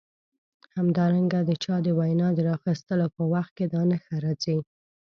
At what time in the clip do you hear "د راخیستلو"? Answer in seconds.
2.33-3.07